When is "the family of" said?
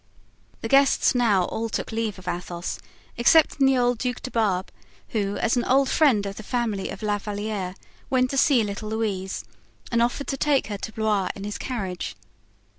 6.37-7.03